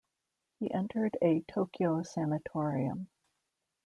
He 0.59 0.73
entered 0.73 1.15
a 1.21 1.41
Tokyo 1.41 2.01
sanatorium. 2.01 3.07